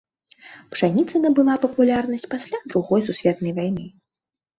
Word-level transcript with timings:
Пшаніца 0.73 1.19
набыла 1.25 1.55
папулярнасць 1.65 2.25
пасля 2.31 2.57
другой 2.73 3.05
сусветнай 3.09 3.53
вайны. 3.59 3.85